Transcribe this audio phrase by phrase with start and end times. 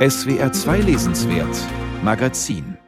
[0.00, 1.58] SWR 2 Lesenswert
[2.02, 2.78] Magazin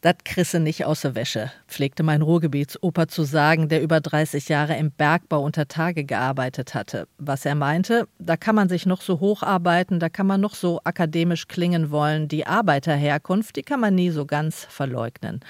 [0.00, 4.74] Das krisse nicht aus der Wäsche, pflegte mein Ruhrgebietsoper zu sagen, der über 30 Jahre
[4.78, 7.08] im Bergbau unter Tage gearbeitet hatte.
[7.18, 10.80] Was er meinte, da kann man sich noch so hocharbeiten, da kann man noch so
[10.82, 12.26] akademisch klingen wollen.
[12.28, 15.40] Die Arbeiterherkunft, die kann man nie so ganz verleugnen.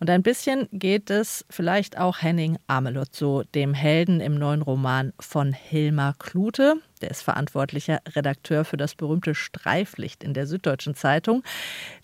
[0.00, 5.12] Und ein bisschen geht es vielleicht auch Henning Amelot so, dem Helden im neuen Roman
[5.20, 6.76] von Hilmar Klute.
[6.98, 11.42] Der ist verantwortlicher Redakteur für das berühmte Streiflicht in der Süddeutschen Zeitung.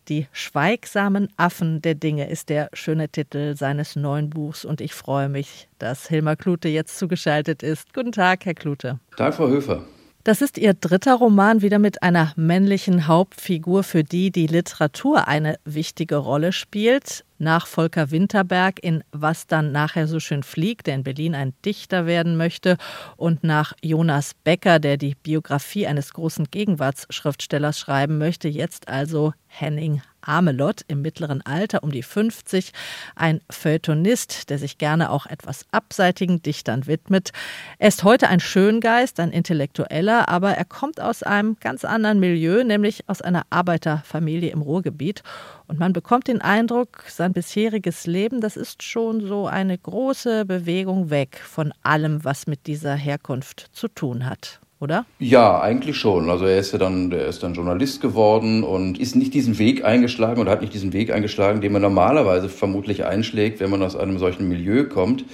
[0.09, 5.29] Die schweigsamen Affen der Dinge ist der schöne Titel seines neuen Buchs und ich freue
[5.29, 7.95] mich, dass Hilmar Klute jetzt zugeschaltet ist.
[7.95, 8.99] Guten Tag, Herr Klute.
[9.17, 9.85] Tag, Frau Höfer.
[10.27, 15.57] Das ist Ihr dritter Roman wieder mit einer männlichen Hauptfigur, für die die Literatur eine
[15.67, 17.27] wichtige Rolle spielt.
[17.37, 22.07] Nach Volker Winterberg in Was dann nachher so schön fliegt, der in Berlin ein Dichter
[22.07, 22.79] werden möchte,
[23.19, 30.01] und nach Jonas Becker, der die Biografie eines großen Gegenwartsschriftstellers schreiben möchte, jetzt also Henning
[30.25, 32.73] Amelot im mittleren Alter, um die 50,
[33.15, 37.31] ein Feuilletonist, der sich gerne auch etwas abseitigen Dichtern widmet.
[37.79, 42.65] Er ist heute ein Schöngeist, ein Intellektueller, aber er kommt aus einem ganz anderen Milieu,
[42.65, 45.23] nämlich aus einer Arbeiterfamilie im Ruhrgebiet.
[45.67, 51.11] Und man bekommt den Eindruck, sein bisheriges Leben, das ist schon so eine große Bewegung
[51.11, 55.05] weg von allem, was mit dieser Herkunft zu tun hat oder?
[55.19, 56.31] Ja, eigentlich schon.
[56.31, 59.85] Also er ist ja dann, der ist dann Journalist geworden und ist nicht diesen Weg
[59.85, 63.97] eingeschlagen oder hat nicht diesen Weg eingeschlagen, den man normalerweise vermutlich einschlägt, wenn man aus
[63.97, 65.25] einem solchen Milieu kommt.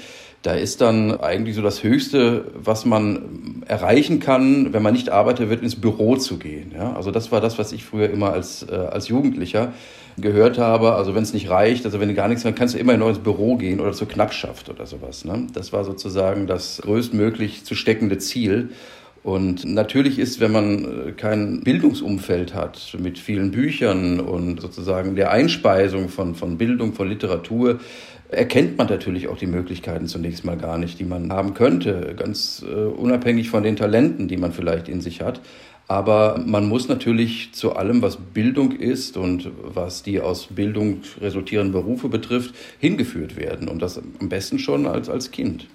[0.43, 5.51] Da ist dann eigentlich so das Höchste, was man erreichen kann, wenn man nicht Arbeiter
[5.51, 6.73] wird, ins Büro zu gehen.
[6.75, 6.95] Ja?
[6.95, 9.75] Also das war das, was ich früher immer als, äh, als Jugendlicher
[10.17, 10.93] gehört habe.
[10.95, 13.19] Also wenn es nicht reicht, also wenn du gar nichts mehr, kannst du immer ins
[13.19, 15.27] Büro gehen oder zur Knappschaft oder sowas.
[15.27, 15.47] Ne?
[15.53, 18.71] Das war sozusagen das größtmöglich zu steckende Ziel.
[19.23, 25.31] Und natürlich ist, wenn man äh, kein Bildungsumfeld hat mit vielen Büchern und sozusagen der
[25.31, 27.81] Einspeisung von, von Bildung, von Literatur,
[28.31, 32.65] erkennt man natürlich auch die Möglichkeiten zunächst mal gar nicht, die man haben könnte, ganz
[32.67, 35.41] äh, unabhängig von den Talenten, die man vielleicht in sich hat.
[35.87, 41.73] Aber man muss natürlich zu allem, was Bildung ist und was die aus Bildung resultierenden
[41.73, 43.69] Berufe betrifft, hingeführt werden.
[43.69, 45.67] Und das am besten schon als, als Kind.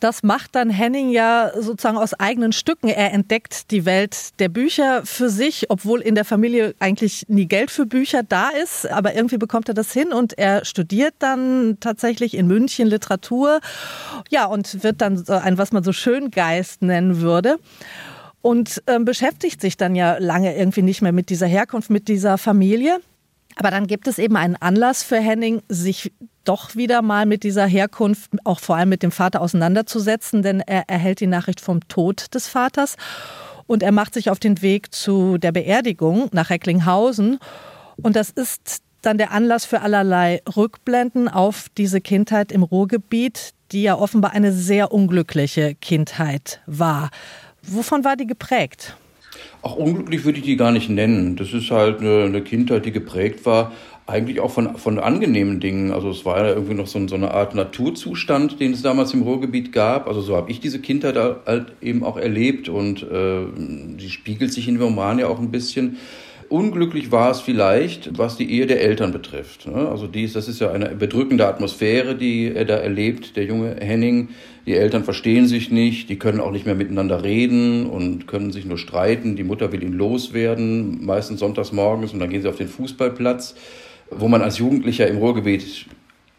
[0.00, 2.88] Das macht dann Henning ja sozusagen aus eigenen Stücken.
[2.88, 7.70] Er entdeckt die Welt der Bücher für sich, obwohl in der Familie eigentlich nie Geld
[7.70, 8.90] für Bücher da ist.
[8.90, 13.60] Aber irgendwie bekommt er das hin und er studiert dann tatsächlich in München Literatur.
[14.30, 17.58] Ja, und wird dann ein, was man so Schöngeist nennen würde
[18.42, 22.38] und ähm, beschäftigt sich dann ja lange irgendwie nicht mehr mit dieser Herkunft, mit dieser
[22.38, 23.00] Familie.
[23.60, 27.66] Aber dann gibt es eben einen Anlass für Henning, sich doch wieder mal mit dieser
[27.66, 32.34] Herkunft, auch vor allem mit dem Vater auseinanderzusetzen, denn er erhält die Nachricht vom Tod
[32.34, 32.96] des Vaters
[33.66, 37.38] und er macht sich auf den Weg zu der Beerdigung nach Recklinghausen.
[38.00, 43.82] Und das ist dann der Anlass für allerlei Rückblenden auf diese Kindheit im Ruhrgebiet, die
[43.82, 47.10] ja offenbar eine sehr unglückliche Kindheit war.
[47.60, 48.96] Wovon war die geprägt?
[49.62, 51.36] Auch unglücklich würde ich die gar nicht nennen.
[51.36, 53.72] Das ist halt eine, Kindheit, die geprägt war,
[54.06, 55.92] eigentlich auch von, von angenehmen Dingen.
[55.92, 59.22] Also es war ja irgendwie noch so, so eine Art Naturzustand, den es damals im
[59.22, 60.08] Ruhrgebiet gab.
[60.08, 63.46] Also so habe ich diese Kindheit halt eben auch erlebt und äh,
[63.98, 65.98] sie spiegelt sich in dem Roman ja auch ein bisschen.
[66.50, 69.68] Unglücklich war es vielleicht, was die Ehe der Eltern betrifft.
[69.68, 69.88] Ne?
[69.88, 74.30] Also dies, das ist ja eine bedrückende Atmosphäre, die er da erlebt, der junge Henning.
[74.66, 78.64] Die Eltern verstehen sich nicht, die können auch nicht mehr miteinander reden und können sich
[78.64, 79.36] nur streiten.
[79.36, 83.54] Die Mutter will ihn loswerden, meistens sonntags morgens und dann gehen sie auf den Fußballplatz,
[84.10, 85.86] wo man als Jugendlicher im Ruhrgebiet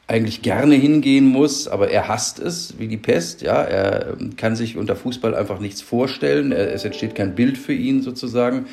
[0.07, 3.43] eigentlich gerne hingehen muss, aber er hasst es wie die Pest.
[3.43, 6.51] Ja, er kann sich unter Fußball einfach nichts vorstellen.
[6.51, 8.65] Es entsteht kein Bild für ihn sozusagen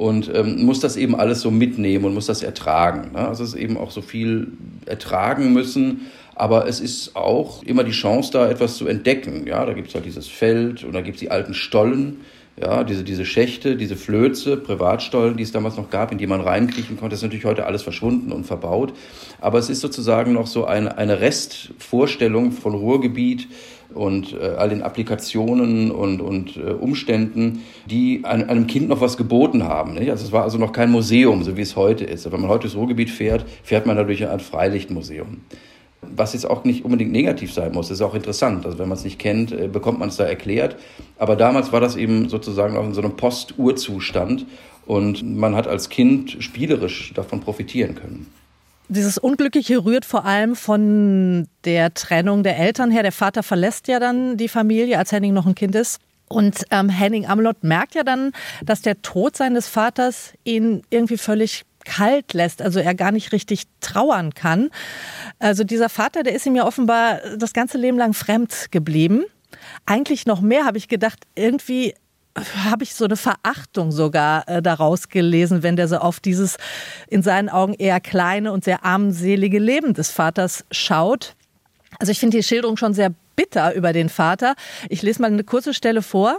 [0.00, 3.10] und ähm, muss das eben alles so mitnehmen und muss das ertragen.
[3.12, 3.28] Ne?
[3.28, 4.46] Also es ist eben auch so viel
[4.86, 9.46] ertragen müssen, aber es ist auch immer die Chance da, etwas zu entdecken.
[9.46, 12.20] Ja, da gibt es halt dieses Feld und da gibt es die alten Stollen,
[12.58, 16.40] ja, diese, diese Schächte, diese Flöze, Privatstollen, die es damals noch gab, in die man
[16.40, 18.94] reinkriechen konnte, ist natürlich heute alles verschwunden und verbaut.
[19.38, 23.48] Aber es ist sozusagen noch so eine, eine Restvorstellung von Ruhrgebiet,
[23.94, 29.16] und äh, all den Applikationen und, und äh, Umständen, die einem, einem Kind noch was
[29.16, 29.94] geboten haben.
[29.94, 30.10] Nicht?
[30.10, 32.30] Also es war also noch kein Museum, so wie es heute ist.
[32.30, 35.38] wenn man heute das Ruhrgebiet fährt, fährt man dadurch ein Freilichtmuseum.
[36.02, 38.64] Was jetzt auch nicht unbedingt negativ sein muss, ist auch interessant.
[38.64, 40.76] Also wenn man es nicht kennt, äh, bekommt man es da erklärt.
[41.18, 44.46] Aber damals war das eben sozusagen auch in so einem Post-Urzustand
[44.86, 48.26] und man hat als Kind spielerisch davon profitieren können.
[48.92, 53.04] Dieses Unglückliche rührt vor allem von der Trennung der Eltern her.
[53.04, 56.00] Der Vater verlässt ja dann die Familie, als Henning noch ein Kind ist.
[56.28, 58.32] Und ähm, Henning Amelot merkt ja dann,
[58.64, 63.62] dass der Tod seines Vaters ihn irgendwie völlig kalt lässt, also er gar nicht richtig
[63.80, 64.70] trauern kann.
[65.38, 69.22] Also dieser Vater, der ist ihm ja offenbar das ganze Leben lang fremd geblieben.
[69.86, 71.94] Eigentlich noch mehr habe ich gedacht, irgendwie
[72.64, 76.56] habe ich so eine Verachtung sogar äh, daraus gelesen, wenn der so auf dieses
[77.08, 81.34] in seinen Augen eher kleine und sehr armselige Leben des Vaters schaut.
[81.98, 84.54] Also ich finde die Schilderung schon sehr bitter über den Vater.
[84.88, 86.38] Ich lese mal eine kurze Stelle vor.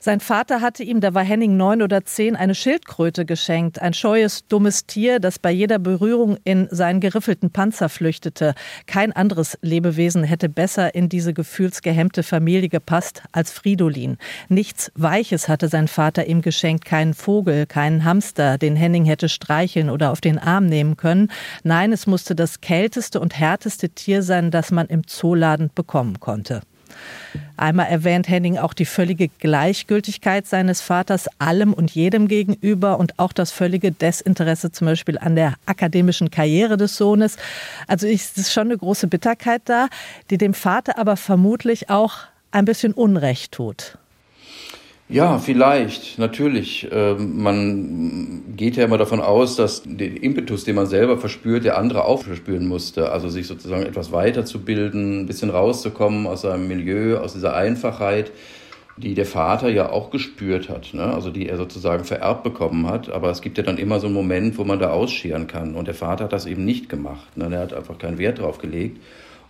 [0.00, 4.46] Sein Vater hatte ihm, da war Henning neun oder zehn, eine Schildkröte geschenkt, ein scheues,
[4.46, 8.54] dummes Tier, das bei jeder Berührung in seinen geriffelten Panzer flüchtete.
[8.86, 14.18] Kein anderes Lebewesen hätte besser in diese gefühlsgehemmte Familie gepasst als Fridolin.
[14.48, 19.90] Nichts Weiches hatte sein Vater ihm geschenkt, keinen Vogel, keinen Hamster, den Henning hätte streicheln
[19.90, 21.28] oder auf den Arm nehmen können.
[21.64, 26.60] Nein, es musste das kälteste und härteste Tier sein, das man im Zooladen bekommen konnte.
[27.56, 33.32] Einmal erwähnt Henning auch die völlige Gleichgültigkeit seines Vaters allem und jedem gegenüber und auch
[33.32, 37.36] das völlige Desinteresse zum Beispiel an der akademischen Karriere des Sohnes.
[37.86, 39.88] Also es ist schon eine große Bitterkeit da,
[40.30, 42.18] die dem Vater aber vermutlich auch
[42.50, 43.98] ein bisschen Unrecht tut.
[45.10, 46.86] Ja, vielleicht, natürlich.
[46.92, 51.78] Ähm, man geht ja immer davon aus, dass den Impetus, den man selber verspürt, der
[51.78, 53.10] andere auch verspüren musste.
[53.10, 58.32] Also sich sozusagen etwas weiterzubilden, ein bisschen rauszukommen aus seinem Milieu, aus dieser Einfachheit,
[58.98, 61.04] die der Vater ja auch gespürt hat, ne?
[61.04, 63.08] also die er sozusagen vererbt bekommen hat.
[63.08, 65.74] Aber es gibt ja dann immer so einen Moment, wo man da ausscheren kann.
[65.74, 67.34] Und der Vater hat das eben nicht gemacht.
[67.34, 67.48] Ne?
[67.50, 68.98] Er hat einfach keinen Wert drauf gelegt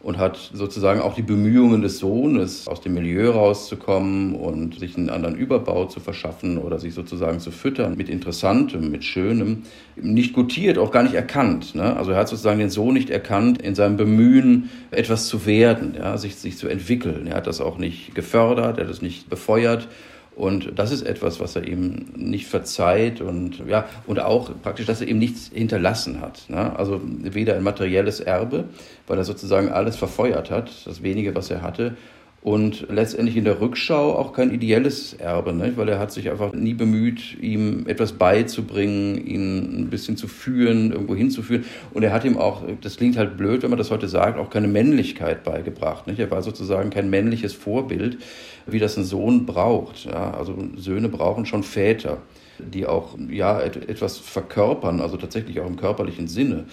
[0.00, 5.10] und hat sozusagen auch die Bemühungen des Sohnes, aus dem Milieu rauszukommen und sich einen
[5.10, 9.64] anderen Überbau zu verschaffen oder sich sozusagen zu füttern mit Interessantem, mit Schönem,
[9.96, 11.74] nicht gutiert, auch gar nicht erkannt.
[11.74, 11.96] Ne?
[11.96, 16.16] Also er hat sozusagen den Sohn nicht erkannt in seinem Bemühen, etwas zu werden, ja?
[16.16, 17.26] sich, sich zu entwickeln.
[17.26, 19.88] Er hat das auch nicht gefördert, er hat das nicht befeuert
[20.38, 25.00] und das ist etwas, was er ihm nicht verzeiht und ja, und auch praktisch, dass
[25.00, 26.44] er ihm nichts hinterlassen hat.
[26.48, 26.78] Ne?
[26.78, 28.64] Also weder ein materielles Erbe,
[29.08, 31.96] weil er sozusagen alles verfeuert hat, das wenige, was er hatte,
[32.40, 35.72] und letztendlich in der Rückschau auch kein ideelles Erbe, ne?
[35.76, 40.92] weil er hat sich einfach nie bemüht, ihm etwas beizubringen, ihn ein bisschen zu führen,
[40.92, 41.64] irgendwo hinzuführen.
[41.92, 44.50] Und er hat ihm auch, das klingt halt blöd, wenn man das heute sagt, auch
[44.50, 46.06] keine Männlichkeit beigebracht.
[46.06, 46.20] Nicht?
[46.20, 48.18] Er war sozusagen kein männliches Vorbild,
[48.66, 50.04] wie das ein Sohn braucht.
[50.04, 50.30] Ja?
[50.30, 52.18] Also Söhne brauchen schon Väter,
[52.60, 56.66] die auch ja, etwas verkörpern, also tatsächlich auch im körperlichen Sinne.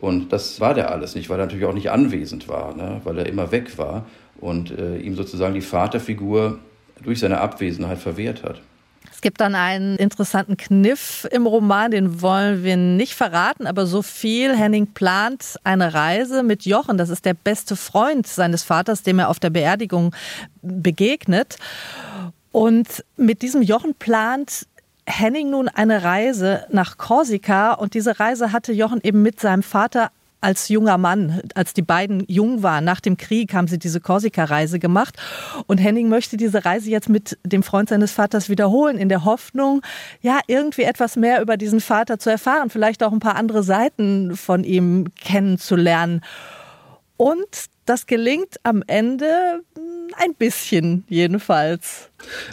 [0.00, 3.00] Und das war der alles nicht, weil er natürlich auch nicht anwesend war, ne?
[3.04, 4.06] weil er immer weg war
[4.40, 6.58] und äh, ihm sozusagen die Vaterfigur
[7.02, 8.60] durch seine Abwesenheit verwehrt hat.
[9.12, 14.02] Es gibt dann einen interessanten Kniff im Roman, den wollen wir nicht verraten, aber so
[14.02, 14.56] viel.
[14.56, 19.28] Henning plant eine Reise mit Jochen, das ist der beste Freund seines Vaters, dem er
[19.28, 20.14] auf der Beerdigung
[20.62, 21.56] begegnet.
[22.52, 24.66] Und mit diesem Jochen plant
[25.08, 30.10] Henning nun eine Reise nach Korsika und diese Reise hatte Jochen eben mit seinem Vater
[30.40, 34.78] als junger Mann, als die beiden jung waren, nach dem Krieg haben sie diese Korsika-Reise
[34.78, 35.16] gemacht.
[35.66, 39.82] Und Henning möchte diese Reise jetzt mit dem Freund seines Vaters wiederholen, in der Hoffnung,
[40.20, 44.36] ja, irgendwie etwas mehr über diesen Vater zu erfahren, vielleicht auch ein paar andere Seiten
[44.36, 46.20] von ihm kennenzulernen.
[47.16, 52.10] Und das gelingt am Ende hm, ein bisschen jedenfalls.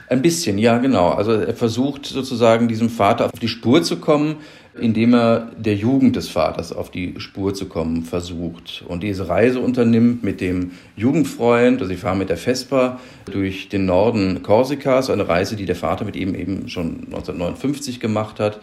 [0.09, 1.09] Ein bisschen, ja, genau.
[1.09, 4.37] Also er versucht sozusagen diesem Vater auf die Spur zu kommen
[4.79, 9.59] indem er der Jugend des Vaters auf die Spur zu kommen versucht und diese Reise
[9.59, 11.81] unternimmt mit dem Jugendfreund.
[11.81, 12.99] Also sie fahren mit der Vespa
[13.31, 18.39] durch den Norden Korsikas, eine Reise, die der Vater mit ihm eben schon 1959 gemacht
[18.39, 18.59] hat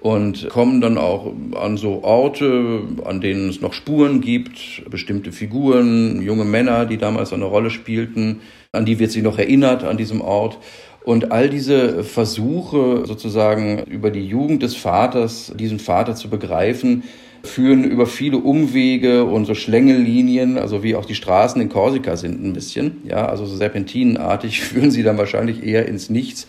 [0.00, 6.22] und kommen dann auch an so Orte, an denen es noch Spuren gibt, bestimmte Figuren,
[6.22, 8.40] junge Männer, die damals eine Rolle spielten,
[8.72, 10.58] an die wird sie noch erinnert an diesem Ort.
[11.04, 17.04] Und all diese Versuche sozusagen über die Jugend des Vaters, diesen Vater zu begreifen,
[17.44, 22.44] führen über viele Umwege und so Schlängellinien, also wie auch die Straßen in Korsika sind
[22.44, 23.02] ein bisschen.
[23.04, 26.48] Ja, also so serpentinenartig führen sie dann wahrscheinlich eher ins Nichts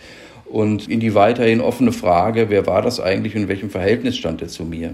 [0.49, 4.41] und in die weiterhin offene Frage, wer war das eigentlich und in welchem Verhältnis stand
[4.41, 4.93] er zu mir?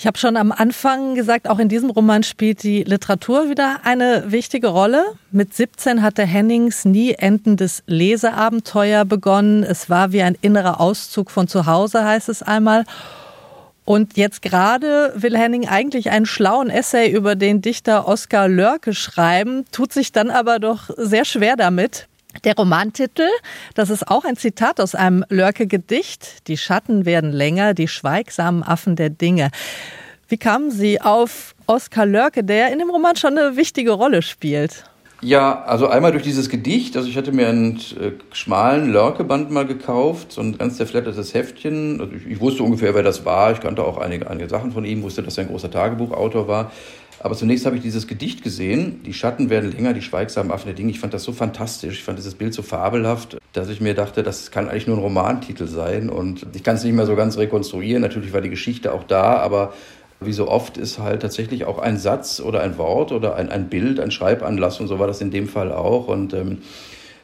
[0.00, 4.24] Ich habe schon am Anfang gesagt, auch in diesem Roman spielt die Literatur wieder eine
[4.28, 5.04] wichtige Rolle.
[5.30, 9.62] Mit 17 hatte Hennings nie endendes Leseabenteuer begonnen.
[9.62, 12.86] Es war wie ein innerer Auszug von zu Hause, heißt es einmal.
[13.84, 19.66] Und jetzt gerade will Henning eigentlich einen schlauen Essay über den Dichter Oskar Lörke schreiben,
[19.70, 22.06] tut sich dann aber doch sehr schwer damit.
[22.44, 23.28] Der Romantitel,
[23.74, 26.46] das ist auch ein Zitat aus einem Lörke-Gedicht.
[26.48, 29.50] Die Schatten werden länger, die schweigsamen Affen der Dinge.
[30.28, 34.84] Wie kamen Sie auf Oskar Lörke, der in dem Roman schon eine wichtige Rolle spielt?
[35.22, 36.96] Ja, also einmal durch dieses Gedicht.
[36.96, 42.00] Also ich hatte mir einen äh, schmalen Lörkeband mal gekauft, so ein ganz zerflettertes Heftchen.
[42.00, 43.52] Also ich, ich, wusste ungefähr, wer das war.
[43.52, 46.72] Ich kannte auch einige, einige Sachen von ihm, wusste, dass er ein großer Tagebuchautor war.
[47.22, 49.02] Aber zunächst habe ich dieses Gedicht gesehen.
[49.04, 50.90] Die Schatten werden länger, die schweigsamen Affen der Dinge.
[50.90, 51.98] Ich fand das so fantastisch.
[51.98, 55.02] Ich fand dieses Bild so fabelhaft, dass ich mir dachte, das kann eigentlich nur ein
[55.02, 56.08] Romantitel sein.
[56.08, 58.00] Und ich kann es nicht mehr so ganz rekonstruieren.
[58.00, 59.74] Natürlich war die Geschichte auch da, aber
[60.20, 63.68] wie so oft ist halt tatsächlich auch ein Satz oder ein Wort oder ein, ein
[63.68, 66.08] Bild, ein Schreibanlass und so war das in dem Fall auch.
[66.08, 66.58] Und ähm,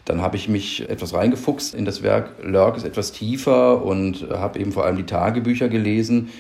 [0.07, 2.31] dann habe ich mich etwas reingefuchst in das Werk.
[2.43, 6.31] Lörk ist etwas tiefer und habe eben vor allem die Tagebücher gelesen,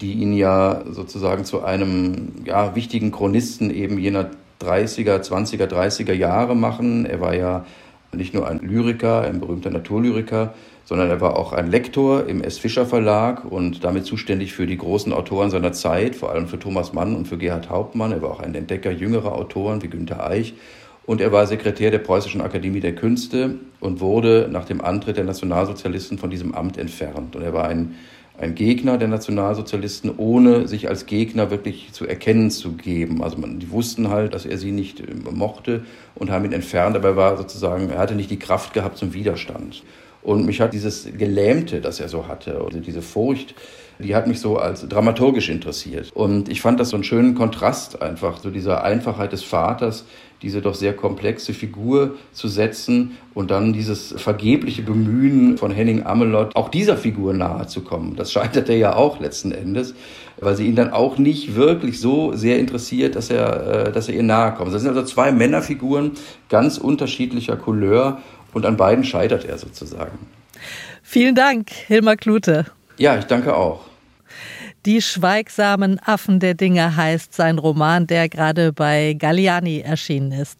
[0.00, 4.30] die ihn ja sozusagen zu einem ja, wichtigen Chronisten eben jener
[4.62, 7.04] 30er, 20er, 30er Jahre machen.
[7.04, 7.66] Er war ja
[8.12, 10.54] nicht nur ein Lyriker, ein berühmter Naturlyriker,
[10.86, 12.58] sondern er war auch ein Lektor im S.
[12.58, 16.92] Fischer Verlag und damit zuständig für die großen Autoren seiner Zeit, vor allem für Thomas
[16.92, 18.12] Mann und für Gerhard Hauptmann.
[18.12, 20.54] Er war auch ein Entdecker jüngerer Autoren wie Günter Eich.
[21.04, 25.24] Und er war Sekretär der Preußischen Akademie der Künste und wurde nach dem Antritt der
[25.24, 27.34] Nationalsozialisten von diesem Amt entfernt.
[27.34, 27.96] Und er war ein,
[28.38, 33.24] ein Gegner der Nationalsozialisten, ohne sich als Gegner wirklich zu erkennen zu geben.
[33.24, 36.94] Also man, die wussten halt, dass er sie nicht äh, mochte und haben ihn entfernt,
[36.94, 39.82] aber er war sozusagen, er hatte nicht die Kraft gehabt zum Widerstand.
[40.26, 43.54] Und mich hat dieses Gelähmte, das er so hatte, also diese Furcht,
[44.00, 46.10] die hat mich so als dramaturgisch interessiert.
[46.14, 50.04] Und ich fand das so einen schönen Kontrast einfach, so dieser Einfachheit des Vaters,
[50.42, 56.56] diese doch sehr komplexe Figur zu setzen und dann dieses vergebliche Bemühen von Henning Amelot,
[56.56, 58.16] auch dieser Figur nahe zu kommen.
[58.16, 59.94] Das scheitert er ja auch letzten Endes,
[60.38, 64.14] weil sie ihn dann auch nicht wirklich so sehr interessiert, dass er, äh, dass er
[64.16, 64.74] ihr nahe kommt.
[64.74, 66.12] Das sind also zwei Männerfiguren
[66.48, 68.20] ganz unterschiedlicher Couleur
[68.56, 70.18] und an beiden scheitert er sozusagen.
[71.02, 72.64] Vielen Dank, Hilmar Klute.
[72.96, 73.84] Ja, ich danke auch.
[74.86, 80.54] Die schweigsamen Affen der Dinge heißt sein Roman, der gerade bei Galliani erschienen ist.